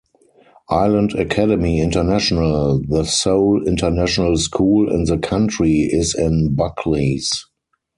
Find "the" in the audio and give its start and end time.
2.81-3.03, 5.03-5.19